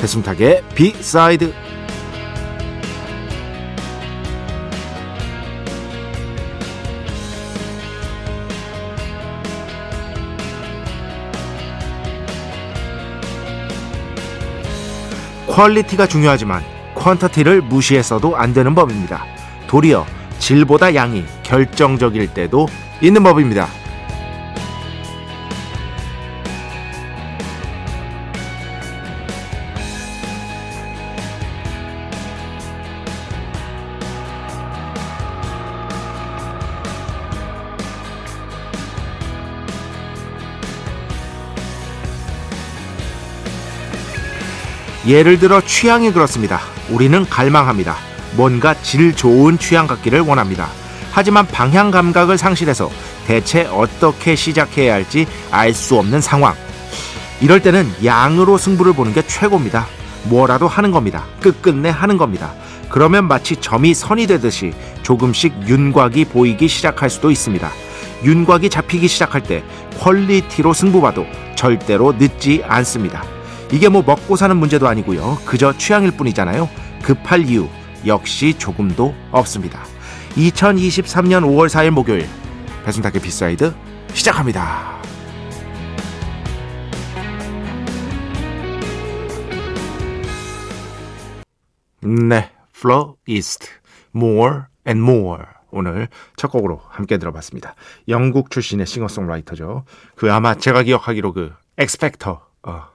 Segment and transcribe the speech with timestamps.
[0.00, 1.52] 배순탁의 비사이드
[15.46, 16.62] quality가 중요하지만
[16.94, 19.24] quantity를 무시해서도 안 되는 법입니다.
[19.66, 20.06] 도리어
[20.38, 22.66] 질보다 양이 결정적일 때도
[23.02, 23.68] 있는 법입니다.
[45.06, 46.60] 예를 들어 취향이 그렇습니다.
[46.90, 47.96] 우리는 갈망합니다.
[48.36, 50.68] 뭔가 질 좋은 취향 갖기를 원합니다.
[51.12, 52.90] 하지만 방향 감각을 상실해서
[53.26, 56.54] 대체 어떻게 시작해야 할지 알 수 없는 상황.
[57.40, 59.86] 이럴 때는 양으로 승부를 보는 게 최고입니다.
[60.24, 61.24] 뭐라도 하는 겁니다.
[61.40, 62.52] 끝끝내 하는 겁니다.
[62.90, 64.72] 그러면 마치 점이 선이 되듯이
[65.02, 67.70] 조금씩 윤곽이 보이기 시작할 수도 있습니다.
[68.22, 69.64] 윤곽이 잡히기 시작할 때
[69.98, 71.26] 퀄리티로 승부봐도
[71.56, 73.24] 절대로 늦지 않습니다.
[73.72, 75.38] 이게 뭐 먹고 사는 문제도 아니고요.
[75.44, 76.68] 그저 취향일 뿐이잖아요.
[77.02, 77.68] 급할 이유
[78.06, 79.84] 역시 조금도 없습니다.
[80.30, 82.28] 2023년 5월 4일 목요일
[82.84, 83.72] 배순탁의 B side
[84.12, 85.00] 시작합니다.
[92.02, 93.68] 네, Fleur East,
[94.16, 97.76] More and More 오늘 첫 곡으로 함께 들어봤습니다.
[98.08, 99.84] 영국 출신의 싱어송라이터죠.
[100.16, 102.86] 그 아마 제가 기억하기로 그 X Factor 어,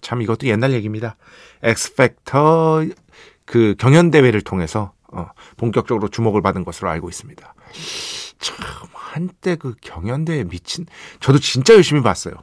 [0.00, 1.16] 참 이것도 옛날 얘기입니다.
[1.62, 2.84] X Factor
[3.44, 7.54] 그 경연 대회를 통해서 어, 본격적으로 주목을 받은 것으로 알고 있습니다.
[8.38, 8.56] 참
[8.92, 10.86] 한때 그 경연 대회 미친
[11.20, 12.34] 저도 진짜 열심히 봤어요.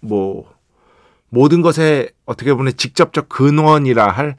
[0.00, 0.52] 뭐
[1.28, 4.36] 모든 것에 어떻게 보면 직접적 근원이라 할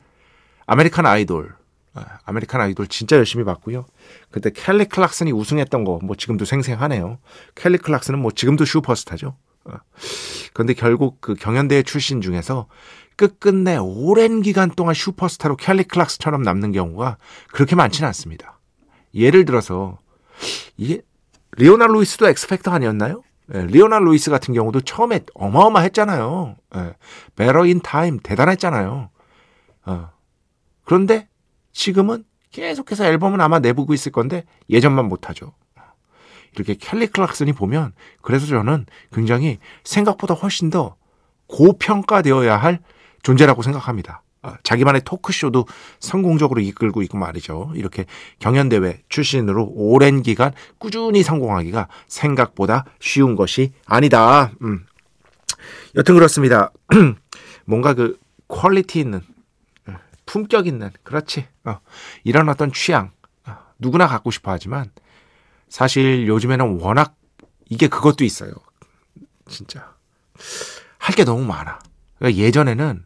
[0.65, 1.53] American Idol
[1.93, 3.85] 아, American Idol 진짜 열심히 봤고요.
[4.31, 7.19] 그때 켈리 클락슨이 우승했던 거 뭐 지금도 생생하네요.
[7.55, 9.35] 켈리 클락슨은 뭐 지금도 슈퍼스타죠.
[9.65, 9.77] 어.
[10.53, 12.67] 그런데 결국 그 경연대회 출신 중에서
[13.15, 17.17] 끝끝내 오랜 기간 동안 슈퍼스타로 켈리 클락슨처럼 남는 경우가
[17.51, 18.59] 그렇게 많지는 않습니다.
[19.13, 19.99] 예를 들어서
[20.77, 21.01] 이게
[21.57, 23.23] 리오나 루이스도 X Factor 아니었나요?
[23.53, 26.55] 예, 리오나 루이스 같은 경우도 처음에 어마어마했잖아요.
[26.75, 26.93] 예,
[27.35, 29.09] Better in Time 대단했잖아요.
[29.85, 30.09] 어.
[30.83, 31.27] 그런데
[31.71, 35.53] 지금은 계속해서 앨범은 아마 내보고 있을 건데 예전만 못하죠.
[36.55, 40.95] 이렇게 켈리 클락슨이 보면 그래서 저는 굉장히 생각보다 훨씬 더
[41.47, 42.79] 고평가되어야 할
[43.23, 44.21] 존재라고 생각합니다.
[44.45, 45.65] 어, 자기만의 토크쇼도
[45.99, 47.71] 성공적으로 이끌고 있고 말이죠.
[47.75, 48.05] 이렇게
[48.39, 54.51] 경연대회 출신으로 오랜 기간 꾸준히 성공하기가 생각보다 쉬운 것이 아니다.
[54.61, 54.85] 음.
[55.95, 56.71] 여튼 그렇습니다.
[57.65, 59.21] 뭔가 그 퀄리티 있는,
[59.87, 59.93] 어,
[60.27, 61.47] 품격 있는, 그렇지.
[61.63, 61.79] 어,
[62.23, 63.11] 이런 어떤 취향,
[63.47, 64.91] 어, 누구나 갖고 싶어 하지만
[65.69, 67.15] 사실 요즘에는 워낙
[67.69, 68.51] 이게 그것도 있어요.
[69.49, 69.93] 진짜.
[70.97, 71.79] 할 게 너무 많아.
[72.17, 73.05] 그러니까 예전에는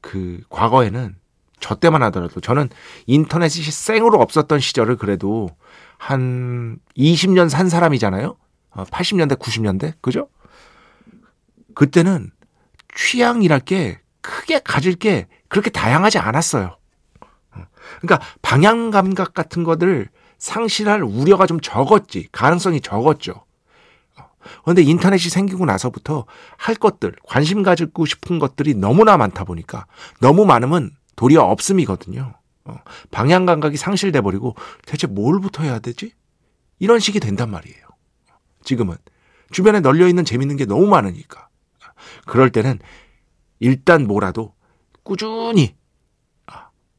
[0.00, 1.16] 그 과거에는
[1.60, 2.68] 저 때만 하더라도 저는
[3.06, 5.48] 인터넷이 생으로 없었던 시절을 그래도
[5.96, 8.36] 한 20년 산 사람이잖아요.
[8.70, 9.94] 80년대, 어, 90년대.
[10.00, 10.28] 그죠?
[11.74, 12.30] 그때는
[12.94, 16.76] 취향이랄 게 크게 가질 게 그렇게 다양하지 않았어요.
[17.52, 17.64] 어.
[18.00, 20.08] 그러니까 방향 감각 같은 것들
[20.38, 22.28] 상실할 우려가 좀 적었지.
[22.32, 23.44] 가능성이 적었죠.
[24.62, 26.24] 그런데 인터넷이 생기고 나서부터
[26.56, 29.86] 할 것들, 관심 가지고 싶은 것들이 너무나 많다 보니까
[30.20, 32.34] 너무 많으면 도리어 없음이거든요.
[32.64, 32.78] 어,
[33.10, 34.54] 방향 감각이 상실돼 버리고
[34.86, 36.12] 대체 뭘부터 해야 되지?
[36.78, 37.84] 이런 식이 된단 말이에요.
[38.62, 38.96] 지금은
[39.50, 41.48] 주변에 널려 있는 재밌는 게 너무 많으니까.
[42.26, 42.78] 그럴 때는
[43.58, 44.54] 일단 뭐라도
[45.02, 45.74] 꾸준히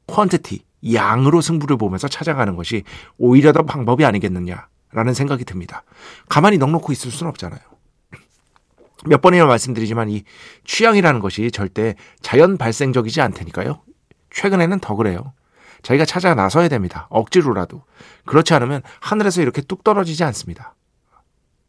[0.07, 0.61] 퀀티티
[0.93, 2.83] 양으로 승부를 보면서 찾아가는 것이
[3.17, 5.83] 오히려 더 방법이 아니겠느냐라는 생각이 듭니다.
[6.29, 7.59] 가만히 넉놓고 있을 수는 없잖아요.
[9.05, 10.23] 몇 번이나 말씀드리지만 이
[10.65, 13.81] 취향이라는 것이 절대 자연 발생적이지 않다니까요.
[14.31, 15.33] 최근에는 더 그래요.
[15.81, 17.07] 자기가 찾아 나서야 됩니다.
[17.09, 17.83] 억지로라도.
[18.25, 20.75] 그렇지 않으면 하늘에서 이렇게 뚝 떨어지지 않습니다.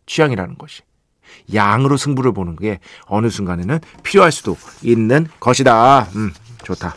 [0.07, 0.83] 취향이라는 것이.
[1.55, 6.09] 양으로 승부를 보는 게 어느 순간에는 필요할 수도 있는 것이다.
[6.17, 6.33] 음,
[6.65, 6.97] 좋다.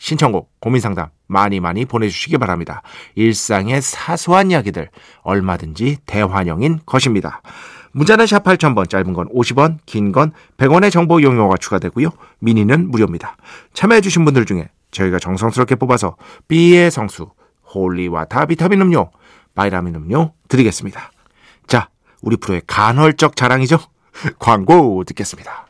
[0.00, 2.82] 신청곡, 고민상담 많이 많이 보내주시기 바랍니다.
[3.14, 4.88] 일상의 사소한 이야기들
[5.22, 7.42] 얼마든지 대환영인 것입니다.
[7.92, 12.10] 문자는 샵 8000번, 짧은 건 50원, 긴 건 100원의 정보 이용료가 추가되고요.
[12.38, 13.36] 미니는 무료입니다.
[13.74, 16.16] 참여해주신 분들 중에 저희가 정성스럽게 뽑아서
[16.48, 17.30] B의 성수,
[17.74, 19.10] holy water 비타민 음료,
[19.54, 21.12] 바이라민 음료 드리겠습니다.
[21.66, 21.90] 자,
[22.22, 23.78] 우리 프로의 간헐적 자랑이죠?
[24.38, 25.69] 광고 듣겠습니다.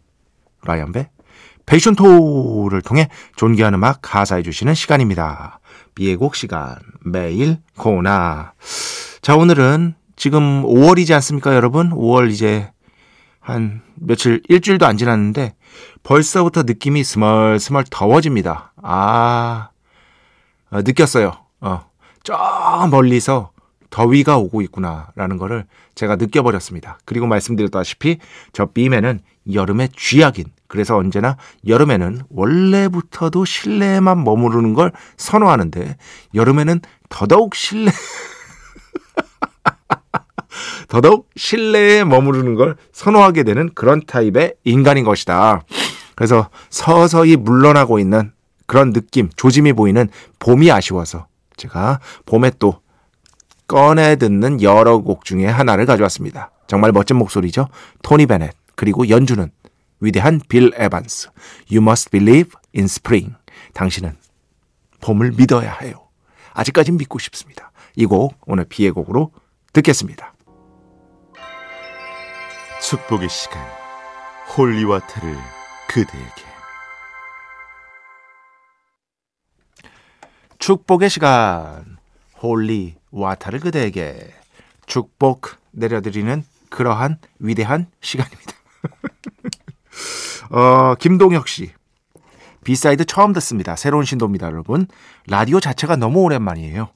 [0.63, 1.09] 라이언배,
[1.65, 5.59] 패션토를 통해 존귀한 음악 가사해 주시는 시간입니다.
[5.95, 6.75] B의 곡 시간
[7.05, 8.53] 매일 코나
[9.21, 12.71] 자 오늘은 지금 5월이지 않습니까 여러분 5월 이제
[13.39, 15.55] 한 며칠 일주일도 안 지났는데
[16.03, 18.73] 벌써부터 느낌이 스멀스멀 더워집니다.
[18.81, 19.69] 아
[20.71, 21.33] 어, 느꼈어요.
[21.61, 21.85] 어,
[22.23, 23.51] 저 멀리서
[23.89, 25.65] 더위가 오고 있구나라는 거를
[25.95, 26.97] 제가 느껴버렸습니다.
[27.05, 28.19] 그리고 말씀드렸다시피
[28.53, 29.19] 저 빔에는
[29.51, 35.97] 여름의 쥐약인 그래서 언제나 여름에는 원래부터도 실내에만 머무르는 걸 선호하는데
[36.33, 37.91] 여름에는 더더욱 실내
[40.87, 45.63] 더더욱 실내에 머무르는 걸 선호하게 되는 그런 타입의 인간인 것이다.
[46.15, 48.31] 그래서 서서히 물러나고 있는
[48.67, 50.09] 그런 느낌, 조짐이 보이는
[50.39, 51.27] 봄이 아쉬워서
[51.57, 52.81] 제가 봄에 또
[53.67, 56.51] 꺼내 듣는 여러 곡 중에 하나를 가져왔습니다.
[56.67, 57.67] 정말 멋진 목소리죠.
[58.03, 59.51] 토니 베넷 그리고 연주는
[59.99, 61.29] 위대한 빌 에반스.
[61.71, 63.35] You must believe in spring.
[63.73, 64.17] 당신은
[65.01, 66.07] 봄을 믿어야 해요.
[66.53, 67.71] 아직까진 믿고 싶습니다.
[67.95, 69.31] 이 곡 오늘 B의 곡으로
[69.73, 70.33] 듣겠습니다.
[72.81, 73.61] 축복의 시간
[74.57, 75.37] holy water를
[75.87, 76.43] 그대에게
[80.57, 81.97] 축복의 시간
[82.41, 84.33] holy water를 그대에게
[84.85, 88.53] 축복 내려드리는 그러한 위대한 시간입니다.
[90.51, 91.71] 어, 김동혁 씨.
[92.63, 93.75] B side 처음 듣습니다.
[93.75, 94.85] 새로운 신도입니다, 여러분.
[95.27, 96.89] 라디오 자체가 너무 오랜만이에요.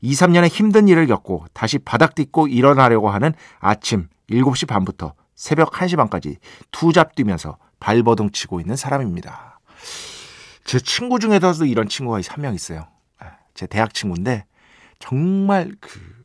[0.00, 5.72] 2, 어, 3년의 힘든 일을 겪고 다시 바닥 딛고 일어나려고 하는 아침 7시 반부터 새벽
[5.72, 6.38] 1시 반까지
[6.70, 9.60] two job 뛰면서 발버둥 치고 있는 사람입니다.
[10.64, 12.86] 제 친구 중에서도 이런 친구가 한명 있어요.
[13.18, 14.44] 아, 제 대학 친구인데
[14.98, 16.20] 정말 그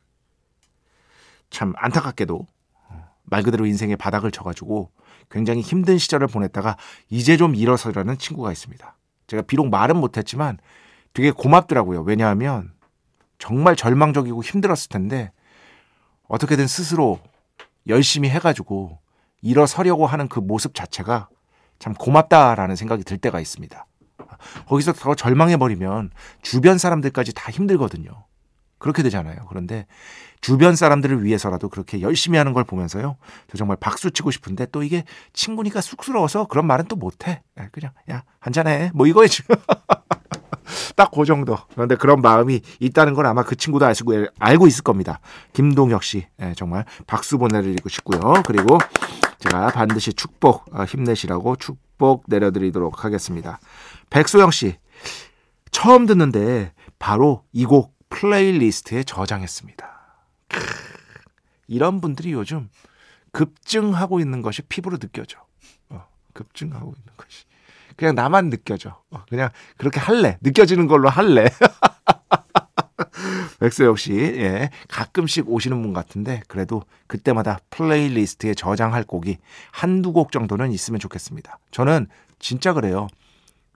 [1.55, 2.45] 참 안타깝게도 어,
[3.25, 4.91] 말 그대로 인생의 바닥을 쳐가지고
[5.29, 6.77] 굉장히 힘든 시절을 보냈다가
[7.09, 8.97] 이제 좀 일어서라는 친구가 있습니다.
[9.27, 10.57] 제가 비록 말은 못했지만
[11.13, 12.01] 되게 고맙더라고요.
[12.01, 12.73] 왜냐하면
[13.39, 15.31] 정말 절망적이고 힘들었을 텐데
[16.27, 17.19] 어떻게든 스스로
[17.87, 18.99] 열심히 해가지고
[19.41, 21.29] 일어서려고 하는 그 모습 자체가
[21.79, 23.85] 참 고맙다라는 생각이 들 때가 있습니다.
[24.67, 28.25] 거기서 더 절망해버리면 주변 사람들까지 다 힘들거든요.
[28.77, 29.45] 그렇게 되잖아요.
[29.49, 29.85] 그런데
[30.41, 33.17] 주변 사람들을 위해서라도 그렇게 열심히 하는 걸 보면서요.
[33.49, 35.03] 저 정말 박수 치고 싶은데 또 이게
[35.33, 37.41] 친구니까 쑥스러워서 그런 말은 또 못해.
[37.71, 38.91] 그냥 야 한잔해.
[38.93, 39.55] 뭐 이거에 지금
[40.95, 41.57] 딱 그 정도.
[41.73, 45.19] 그런데 그런 마음이 있다는 건 아마 그 친구도 알고, 알고 있을 겁니다.
[45.53, 48.43] 김동혁 씨, 네, 정말 박수 보내드리고 싶고요.
[48.45, 48.77] 그리고
[49.39, 53.59] 제가 반드시 축복 어, 힘내시라고 축복 내려드리도록 하겠습니다.
[54.09, 54.77] 백소영 씨,
[55.71, 59.85] 처음 듣는데 바로 이 곡 playlist에 저장했습니다.
[61.67, 62.69] 이런 분들이 요즘
[63.31, 65.39] 급증하고 있는 것이 피부로 느껴져.
[65.89, 67.43] 어, 급증하고 있는 것이.
[67.97, 69.01] 그냥 나만 느껴져.
[69.11, 70.37] 어, 그냥 그렇게 할래.
[70.41, 71.47] 느껴지는 걸로 할래.
[73.59, 79.39] 백서영 씨 예, 가끔씩 오시는 분 같은데 그래도 그때마다 playlist에 저장할 곡이
[79.71, 81.59] 한두 곡 정도는 있으면 좋겠습니다.
[81.71, 82.07] 저는
[82.39, 83.07] 진짜 그래요.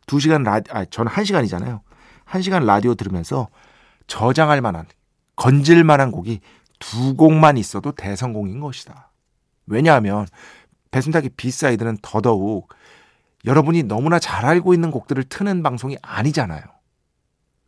[0.06, 1.82] 2시간 라디오, 아, 저는 1시간이잖아요.
[2.26, 3.50] 1시간 라디오 들으면서
[4.10, 4.86] 저장할 만한,
[5.38, 6.42] 건질 만한 곡이
[6.80, 9.12] 두 곡만 있어도 대성공인 것이다.
[9.68, 10.28] 왜냐하면
[10.92, 12.74] 배순탁의 B side는 더더욱
[13.46, 16.62] 여러분이 너무나 잘 알고 있는 곡들을 트는 방송이 아니잖아요.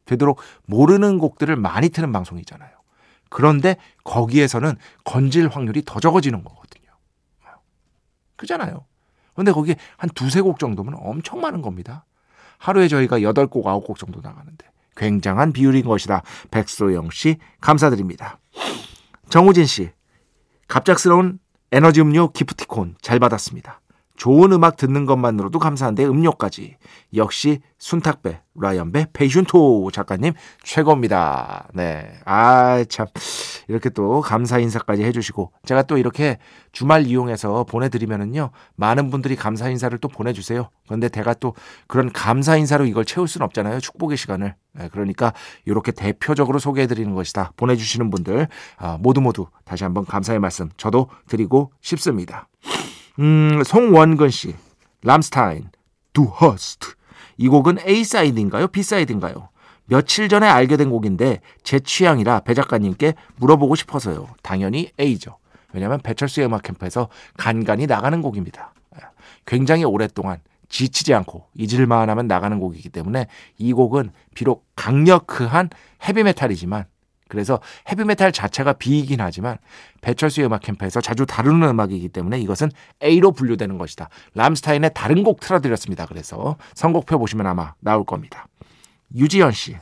[0.05, 2.71] 되도록 모르는 곡들을 많이 트는 방송이잖아요.
[3.29, 6.91] 그런데 거기에서는 건질 확률이 더 적어지는 거거든요.
[8.36, 8.86] 그잖아요.
[9.36, 12.05] 근데 거기 한 두세 곡 정도면 엄청 많은 겁니다.
[12.57, 16.24] 하루에 저희가 여덟 곡 아홉 곡 정도 나가는데 굉장한 비율인 것이다.
[16.51, 18.39] 백소영 씨 감사드립니다.
[19.29, 19.91] 정우진 씨
[20.67, 21.39] 갑작스러운
[21.71, 23.81] 에너지 음료 기프티콘 잘 받았습니다.
[24.22, 26.78] 좋은 음악 듣는 것만으로도 감사한데 음료까지
[27.16, 31.70] 역시 순탁배, 라이언배, 페이슌토 작가님 최고입니다.
[31.74, 33.08] 네, 아 참
[33.68, 36.38] 이렇게 또 감사 인사까지 해주시고 제가 또 이렇게
[36.72, 40.70] 주말 이용해서 보내드리면은요 많은 분들이 감사 인사를 또 보내주세요.
[40.86, 41.56] 그런데 제가 또
[41.88, 43.80] 그런 감사 인사로 이걸 채울 수는 없잖아요.
[43.80, 44.54] 축복의 시간을.
[44.74, 45.34] 네, 그러니까
[45.66, 47.54] 이렇게 대표적으로 소개해드리는 것이다.
[47.58, 52.50] 보내주시는 분들 아, 모두 모두 다시 한번 감사의 말씀 저도 드리고 싶습니다.
[53.20, 54.56] 음, 송원근 씨,
[55.03, 55.70] 람스타인,
[56.13, 56.96] 두 허스트.
[57.38, 58.68] 이 곡은 A사이드인가요?
[58.68, 59.50] B사이드인가요?
[59.86, 64.27] 며칠 전에 알게 된 곡인데 제 취향이라 배 작가님께 물어보고 싶어서요.
[64.41, 65.38] 당연히 A죠.
[65.74, 68.74] 왜냐하면 배철수의 음악 캠프에서 간간히 나가는 곡입니다.
[69.46, 70.39] 굉장히 오랫동안
[70.70, 73.27] 지치지 않고 잊을만 하면 나가는 곡이기 때문에
[73.58, 75.70] 이 곡은 비록 강력한
[76.08, 76.86] 헤비메탈이지만
[77.31, 79.57] 그래서 헤비메탈 자체가 B이긴 하지만
[80.01, 82.69] 배철수의 음악 캠프에서 자주 다루는 음악이기 때문에 이것은
[83.01, 84.09] A로 분류되는 것이다.
[84.35, 86.07] 람스타인의 다른 곡 틀어드렸습니다.
[86.07, 88.47] 그래서 선곡표 보시면 아마 나올 겁니다.
[89.15, 89.77] 유지연 씨.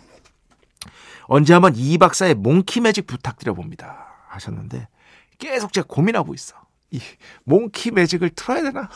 [1.23, 4.05] 언제 한번 이 박사의 몽키 매직 부탁드려 봅니다.
[4.27, 4.87] 하셨는데
[5.39, 6.55] 계속 제가 고민하고 있어.
[6.91, 7.01] 이
[7.45, 8.89] 몽키 매직을 틀어야 되나?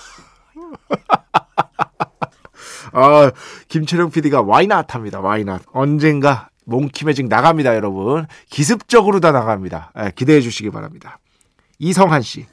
[2.93, 3.31] 아,
[3.67, 5.22] 김철영 PD가 와이낫 합니다.
[5.22, 5.63] 와이낫.
[5.72, 8.25] 언젠가 몽키 매직 나갑니다, 여러분.
[8.50, 9.91] 기습적으로 다 나갑니다.
[9.96, 11.20] 네, 기대해 주시기 바랍니다.
[11.79, 12.46] 이성한 씨.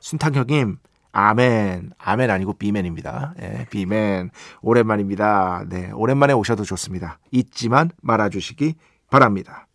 [0.00, 0.78] 순탁 형님,
[1.12, 1.92] 아멘.
[1.98, 3.34] 아멘 아니고 비맨입니다.
[3.38, 4.30] 네, 비맨.
[4.62, 5.64] 오랜만입니다.
[5.68, 7.18] 네, 오랜만에 오셔도 좋습니다.
[7.30, 8.74] 잊지만 말아주시기
[9.10, 9.66] 바랍니다.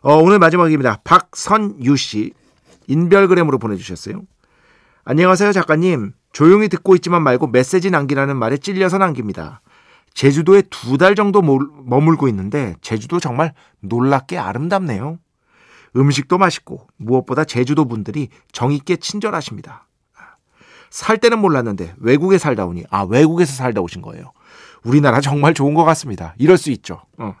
[0.00, 1.00] 어, 오늘 마지막입니다.
[1.04, 2.32] 박선유 씨.
[2.86, 4.22] 인별그램으로 보내주셨어요.
[5.04, 6.12] 안녕하세요, 작가님.
[6.32, 9.60] 조용히 듣고 있지만 말고 메시지 남기라는 말에 찔려서 남깁니다.
[10.18, 15.20] 제주도에 두 달 정도 머물고 있는데 제주도 정말 놀랍게 아름답네요.
[15.94, 19.86] 음식도 맛있고 무엇보다 제주도 분들이 정있게 친절하십니다.
[20.90, 24.32] 살 때는 몰랐는데 외국에 살다 오니 아 외국에서 살다 오신 거예요.
[24.82, 26.34] 우리나라 정말 좋은 것 같습니다.
[26.36, 27.00] 이럴 수 있죠.
[27.18, 27.36] 어.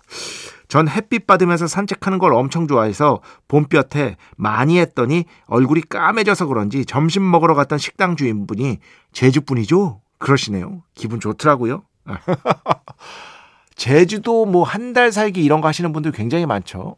[0.68, 7.54] 전 햇빛 받으면서 산책하는 걸 엄청 좋아해서 봄볕에 많이 했더니 얼굴이 까매져서 그런지 점심 먹으러
[7.54, 8.78] 갔던 식당 주인분이
[9.10, 10.00] 제주분이죠?
[10.18, 10.84] 그러시네요.
[10.94, 11.82] 기분 좋더라고요.
[13.76, 16.96] 제주도 뭐 한 달 살기 이런 거 하시는 분들 굉장히 많죠.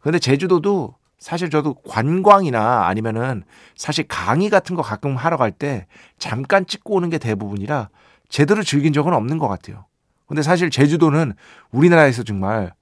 [0.00, 3.44] 근데 제주도도 사실 저도 관광이나 아니면은
[3.76, 5.86] 사실 강의 같은 거 가끔 하러 갈 때
[6.18, 7.88] 잠깐 찍고 오는 게 대부분이라
[8.28, 9.84] 제대로 즐긴 적은 없는 것 같아요.
[10.26, 11.34] 근데 사실 제주도는
[11.70, 12.72] 우리나라에서 정말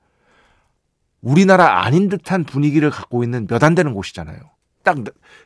[1.21, 4.39] 우리나라 아닌 듯한 분위기를 갖고 있는 몇 안 되는 곳이잖아요.
[4.83, 4.97] 딱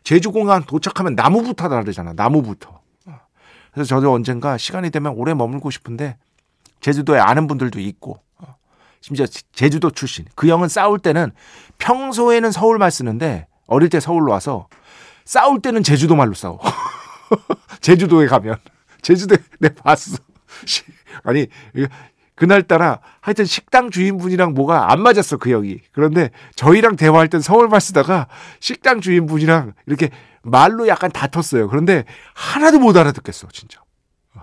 [0.04, 2.12] 제주공항 도착하면 나무부터 다르잖아.
[2.12, 2.80] 나무부터.
[3.74, 6.16] 그래서 저도 언젠가 시간이 되면 오래 머물고 싶은데
[6.80, 8.56] 제주도에 아는 분들도 있고 어,
[9.00, 10.24] 심지어 제주도 출신.
[10.36, 11.32] 그 형은 싸울 때는
[11.78, 14.68] 평소에는 서울말 쓰는데 어릴 때 서울로 와서
[15.24, 16.60] 싸울 때는 제주도 말로 싸워.
[17.82, 18.56] 제주도에 가면.
[19.02, 20.18] 제주도에 내 봤어.
[21.24, 21.48] 아니
[22.36, 28.26] 그날따라 하여튼 식당 주인분이랑 뭐가 안 맞았어 그 형이 그런데 저희랑 대화할 땐 서울말 쓰다가
[28.60, 30.10] 식당 주인분이랑 이렇게
[30.42, 31.68] 말로 약간 다퉜어요.
[31.68, 33.80] 그런데 하나도 못 알아듣겠어, 진짜.
[34.34, 34.42] 어.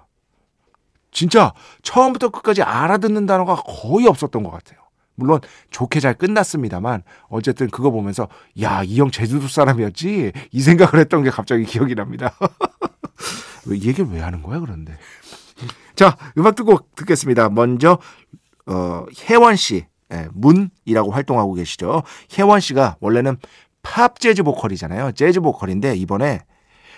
[1.11, 4.79] 진짜 처음부터 끝까지 알아듣는 단어가 거의 없었던 것 같아요.
[5.15, 8.29] 물론 좋게 잘 끝났습니다만 어쨌든 그거 보면서
[8.61, 12.33] 야 이 형 제주도 사람이었지 이 생각을 했던 게 갑자기 기억이 납니다.
[13.67, 14.97] 이 얘기를 왜 하는 거야 그런데?
[15.95, 17.49] 자 음악 듣고 듣겠습니다.
[17.49, 17.97] 먼저
[18.67, 22.03] 어, 혜원 씨 예, 문이라고 활동하고 계시죠.
[22.37, 23.37] 혜원 씨가 원래는
[23.81, 25.13] 팝 재즈 보컬이잖아요.
[25.13, 26.41] 재즈 보컬인데 이번에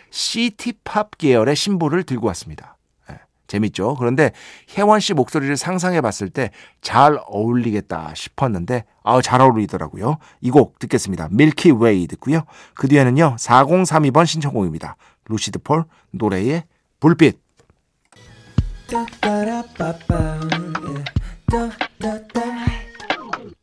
[0.10, 2.78] city pop 계열의 신보를 들고 왔습니다.
[3.10, 3.18] 네,
[3.48, 3.96] 재밌죠?
[3.96, 4.32] 그런데
[4.78, 6.50] 혜원 씨 목소리를 상상해 봤을 때
[6.82, 10.18] 잘 어울리겠다 싶었는데 아우 잘 어울리더라고요.
[10.42, 11.30] 이 곡 듣겠습니다.
[11.32, 12.44] Milky Way 듣고요.
[12.76, 13.36] 그 뒤에는요.
[13.40, 14.96] 4032번 신청곡입니다.
[15.30, 16.64] 루시드 폴 노래의
[17.00, 17.43] 불빛.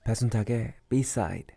[0.03, 1.55] 배순탁의 B-side.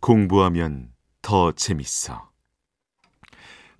[0.00, 2.28] 공부하면 더 재밌어.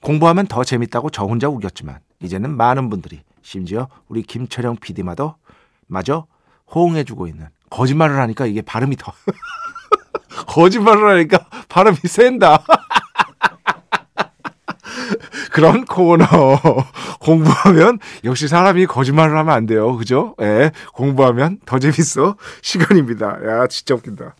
[0.00, 5.34] 공부하면 더 재밌다고 저 혼자 우겼지만 이제는 많은 분들이 심지어 우리 김철영 PD마도
[5.86, 6.26] 마저
[6.74, 9.12] 호응해주고 있는 거짓말을 하니까 이게 발음이 더
[10.46, 12.64] 거짓말을 하니까 발음이 센다.
[15.52, 16.26] 그런 코너
[17.20, 19.96] 공부하면 역시 사람이 거짓말을 하면 안 돼요.
[19.96, 20.34] 그죠?
[20.40, 20.70] 예.
[20.92, 22.36] 공부하면 더 재밌어.
[22.62, 23.38] 시간입니다.
[23.46, 24.34] 야, 진짜 웃긴다.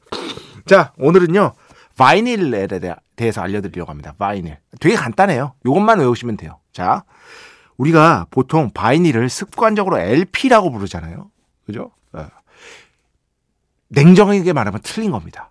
[0.67, 1.53] 자, 오늘은요.
[1.97, 4.15] 바이닐에 대- 대해서 알려드리려고 합니다.
[4.19, 4.59] 바이닐.
[4.81, 5.55] 되게 간단해요.
[5.67, 6.59] 이것만 외우시면 돼요.
[6.73, 7.03] 자,
[7.77, 11.31] 우리가 보통 vinyl을 습관적으로 LP라고 부르잖아요.
[11.67, 11.91] 그죠?
[13.89, 13.95] 어.
[13.95, 15.51] 냉정하게 말하면 틀린 겁니다.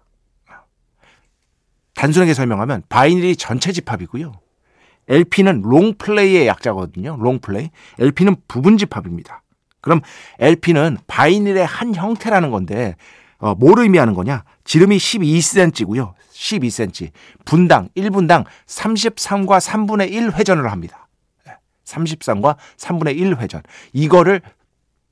[1.95, 4.33] 단순하게 설명하면 vinyl이 전체 집합이고요.
[5.09, 7.17] LP는 long play의 약자거든요.
[7.19, 7.71] long play.
[7.99, 9.41] LP는 부분 집합입니다.
[9.81, 10.01] 그럼
[10.39, 12.95] LP는 vinyl의 한 형태라는 건데
[13.39, 14.43] 어, 뭘 의미하는 거냐?
[14.63, 16.13] 지름이 12cm고요.
[16.33, 17.11] 12cm.
[17.45, 21.07] 분당 1분당 33과 3분의 1 회전을 합니다.
[21.85, 23.61] 33과 3분의 1 회전.
[23.93, 24.41] 이거를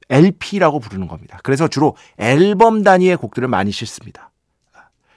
[0.10, 1.40] LP라고 부르는 겁니다.
[1.44, 4.32] 그래서 주로 앨범 단위의 곡들을 많이 싣습니다.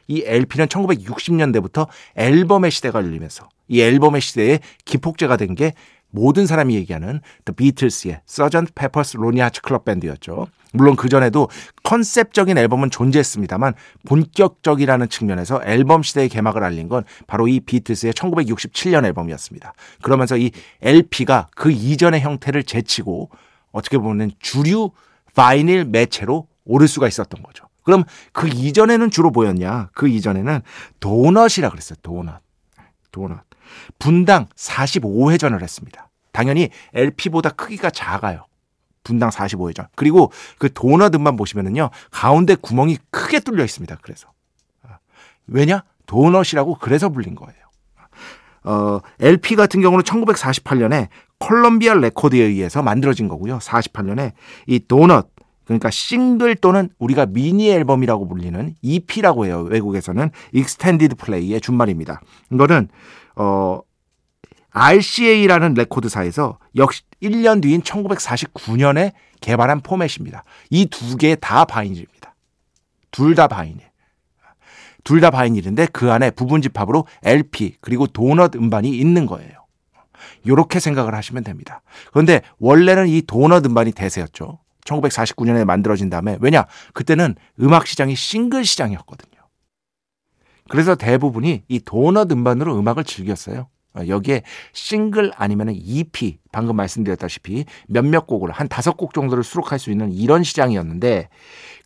[0.07, 5.75] 이 LP는 1960년대부터 앨범의 시대가 열리면서 이 앨범의 시대에 기폭제가 된 게
[6.11, 8.73] 모든 사람이 얘기하는 The Beatles의 Sgt.
[8.75, 10.49] Pepper's Lonely Hearts Club Band였죠.
[10.73, 11.49] 물론 그 전에도
[11.83, 13.75] 컨셉적인 앨범은 존재했습니다만
[14.07, 19.73] 본격적이라는 측면에서 앨범 시대의 개막을 알린 건 바로 이 비틀스의 1967년 앨범이었습니다.
[20.02, 20.50] 그러면서 이
[20.83, 23.30] LP가 그 이전의 형태를 제치고
[23.73, 24.91] 어떻게 보면 주류
[25.35, 27.67] 바이닐 매체로 오를 수가 있었던 거죠.
[27.83, 29.91] 그럼 그 이전에는 주로 뭐였냐?
[29.95, 30.61] 그 이전에는
[31.01, 31.97] 도넛이라 그랬어요.
[32.03, 32.43] 도넛.
[33.13, 33.39] 도넛.
[33.99, 36.11] 분당 45회전을 했습니다.
[36.33, 38.45] 당연히 LP보다 크기가 작아요.
[39.05, 39.89] 분당 45회전.
[39.95, 41.89] 그리고 그 도넛 음반 보시면은요.
[42.11, 43.99] 가운데 구멍이 크게 뚫려 있습니다.
[44.02, 44.28] 그래서.
[44.83, 44.99] 아,
[45.47, 45.83] 왜냐?
[46.07, 47.54] 도넛이라고 그래서 불린 거예요.
[48.65, 53.59] 어, LP 같은 경우는 1948년에 Columbia 레코드에 의해서 만들어진 거고요.
[53.59, 54.33] 48년에
[54.67, 55.29] 이 도넛
[55.65, 59.61] 그러니까 싱글 또는 우리가 미니 앨범이라고 불리는 EP라고 해요.
[59.71, 62.21] 외국에서는 extended play의 준말입니다.
[62.53, 62.89] 이거는
[63.37, 63.81] 어
[64.71, 70.45] RCA라는 레코드사에서 역시 1년 뒤인 1949년에 개발한 포맷입니다.
[70.71, 72.35] 이 두 개 다 바이닐입니다.
[73.11, 73.81] 둘 다 바이닐.
[75.05, 79.57] 둘 다 바이닐인데 그 안에 부분 집합으로 LP 그리고 도넛 음반이 있는 거예요.
[80.45, 81.83] 이렇게 생각을 하시면 됩니다.
[82.13, 84.59] 그런데 원래는 이 도넛 음반이 대세였죠.
[84.85, 89.39] 1949년에 만들어진 다음에 왜냐 그때는 음악 시장이 싱글 시장이었거든요.
[90.69, 93.69] 그래서 대부분이 이 도넛 음반으로 음악을 즐겼어요.
[93.95, 99.91] 어, 여기에 싱글 아니면 EP 방금 말씀드렸다시피 몇몇 곡을 한 다섯 곡 정도를 수록할 수
[99.91, 101.28] 있는 이런 시장이었는데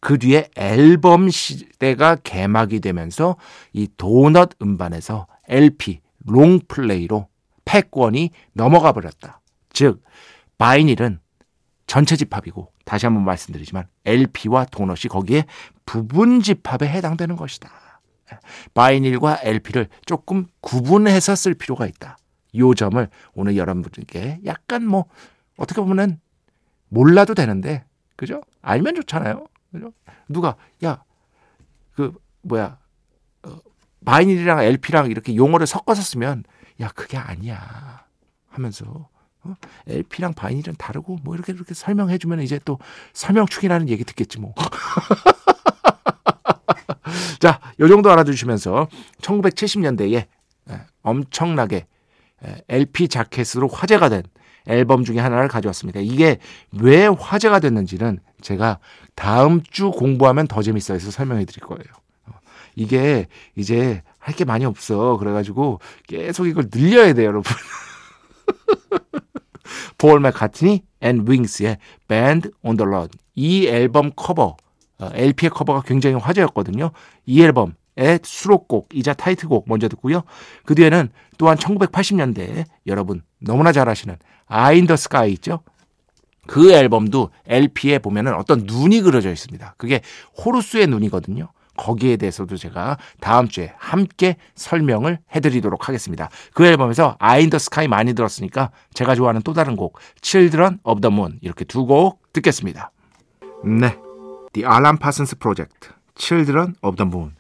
[0.00, 3.36] 그 뒤에 앨범 시대가 개막이 되면서
[3.72, 7.28] 이 도넛 음반에서 LP 롱플레이로
[7.64, 9.40] 패권이 넘어가 버렸다.
[9.72, 10.02] 즉
[10.58, 11.20] 바이닐은
[11.86, 15.44] 전체 집합이고 다시 한번 말씀드리지만 LP와 도넛이 거기에
[15.84, 17.70] 부분 집합에 해당되는 것이다.
[18.72, 22.16] 바이닐과 LP를 조금 구분해서 쓸 필요가 있다.
[22.52, 25.06] 이 점을 오늘 여러분들께 약간 뭐
[25.56, 26.20] 어떻게 보면은
[26.88, 27.84] 몰라도 되는데
[28.16, 28.42] 그죠?
[28.62, 29.46] 알면 좋잖아요.
[29.72, 29.92] 그죠?
[30.28, 31.02] 누가 야
[31.94, 32.78] 그 뭐야
[33.44, 33.58] 어,
[34.04, 36.44] 바이닐이랑 LP랑 이렇게 용어를 섞어서 쓰면
[36.82, 38.04] 야 그게 아니야
[38.48, 39.08] 하면서
[39.44, 39.54] 어?
[39.88, 42.78] LP랑 바이닐은 다르고 뭐 이렇게 이렇게 설명해 주면 이제 또
[43.12, 44.54] 설명충이라는 얘기 듣겠지 뭐.
[47.40, 48.88] 자, 요 정도 알아두시면서
[49.20, 50.26] 1970년대에
[51.02, 51.86] 엄청나게
[52.68, 54.22] LP 자켓으로 화제가 된
[54.66, 56.00] 앨범 중에 하나를 가져왔습니다.
[56.00, 56.38] 이게
[56.70, 58.78] 왜 화제가 됐는지는 제가
[59.16, 61.82] 다음 주 공부하면 더 재밌어에서 설명해 드릴 거예요.
[62.74, 65.16] 이게 이제 할 게 많이 없어.
[65.18, 67.52] 그래가지고 계속 이걸 늘려야 돼요, 여러분.
[69.98, 73.08] Paul McCartney and Wings의 Band on the Run.
[73.34, 74.56] 이 앨범 커버,
[74.98, 76.92] 어, LP의 커버가 굉장히 화제였거든요.
[77.26, 80.22] 이 앨범 의 수록곡이자 타이틀곡 먼저 듣고요.
[80.64, 84.16] 그 뒤에는 또한 1980년대에 여러분 너무나 잘 아시는
[84.48, 85.60] the Sky 있죠?
[86.46, 89.74] 그 앨범도 LP에 보면은 어떤 눈이 그려져 있습니다.
[89.76, 90.00] 그게
[90.42, 91.48] 호루스의 눈이거든요.
[91.76, 96.28] 거기에 대해서도 제가 다음 주에 함께 설명을 해드리도록 하겠습니다.
[96.54, 97.16] 그 앨범에서
[97.50, 101.86] the Sky 많이 들었으니까 제가 좋아하는 또 다른 곡 Children of the Moon 이렇게 두
[101.86, 102.90] 곡 듣겠습니다.
[103.64, 103.96] 네,
[104.52, 107.34] The Alan Parsons Project Children of the Moon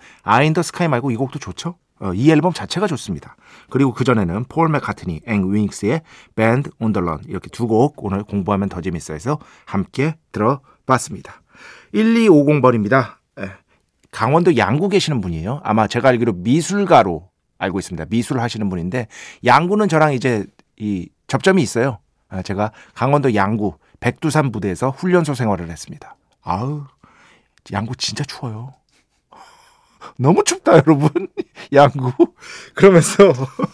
[0.54, 1.76] the Sky 말고 이 곡도 좋죠?
[2.00, 3.36] 어, 이 앨범 자체가 좋습니다.
[3.70, 6.02] 그리고 그 전에는 폴 맥카트니 앵 윙스의
[6.34, 11.42] Band on the Run 이렇게 두 곡 오늘 공부하면 더 재밌어 해서 함께 들어봤습니다.
[11.94, 13.16] 1250번입니다.
[14.16, 15.60] 강원도 양구 계시는 분이에요.
[15.64, 18.04] 아마 제가 알기로 미술가로 알고 있습니다.
[18.10, 19.08] 미술 하시는 분인데
[19.44, 20.44] 양구는 저랑 이제
[20.76, 21.98] 이 접점이 있어요.
[22.28, 26.14] 아, 제가 강원도 양구 백두산 부대에서 훈련소 생활을 했습니다.
[26.42, 26.84] 아우
[27.72, 28.74] 양구 진짜 추워요.
[30.18, 31.08] 너무 춥다 여러분
[31.72, 32.12] 양구
[32.74, 33.32] 그러면서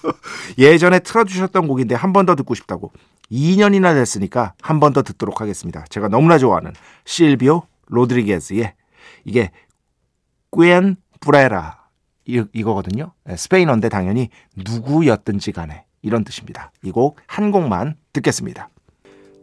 [0.58, 2.92] 예전에 틀어주셨던 곡인데 한 번 더 듣고 싶다고
[3.32, 6.72] 2년이나 됐으니까 한 번 더 듣도록 하겠습니다 제가 너무나 좋아하는
[7.06, 8.74] 실비오 로드리게즈의
[9.24, 9.50] 이게
[10.50, 11.88] 꾸엔 브레라
[12.26, 18.68] 이, 이거거든요 스페인어인데 당연히 누구였든지 간에 이런 뜻입니다 이 곡 한 곡만 듣겠습니다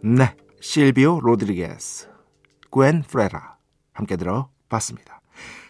[0.03, 2.09] 네 실비오 로드리게스
[2.69, 3.57] Quién Fuera
[3.93, 5.21] 함께 들어봤습니다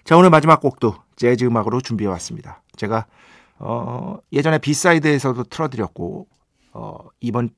[0.03, 2.61] 자 오늘 마지막 곡도 재즈 음악으로 준비해 왔습니다.
[2.75, 3.07] 제가
[3.57, 6.27] 어, 예전에 B side에서도 틀어드렸고
[6.73, 7.49] 어, 이번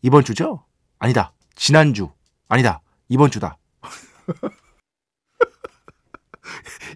[0.00, 0.64] 이번 주죠?
[0.98, 1.32] 아니다.
[1.54, 2.08] 지난 주
[2.48, 2.80] 아니다.
[3.08, 3.58] 이번 주다.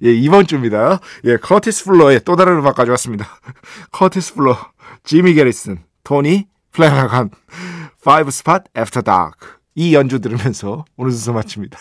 [0.05, 1.01] 예, 이번 주입니다.
[1.25, 3.27] 예, 커티스 풀러의 또 다른 음악 가져왔습니다.
[3.93, 4.57] 커티스 풀러,
[5.05, 7.31] 지미 게리슨, 토니 플래나간,
[8.05, 9.57] Five Spot After Dark.
[9.75, 11.79] 이 연주 들으면서 오늘 순서 마칩니다.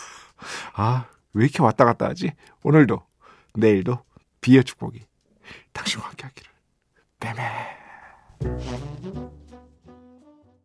[0.74, 2.32] 아, 왜 이렇게 왔다 갔다 하지?
[2.62, 3.02] 오늘도
[3.54, 4.00] 내일도
[4.40, 5.00] B의 축복이
[5.72, 6.50] 당신과 함께 하기를.
[7.20, 7.76] B멘.